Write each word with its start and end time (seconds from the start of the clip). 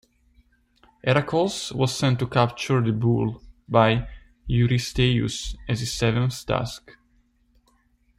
Heracles 1.05 1.71
was 1.73 1.93
sent 1.95 2.17
to 2.17 2.25
capture 2.27 2.81
the 2.81 2.91
bull 2.91 3.39
by 3.69 4.07
Eurystheus 4.47 5.55
as 5.69 5.81
his 5.81 5.93
seventh 5.93 6.43
task. 6.47 6.93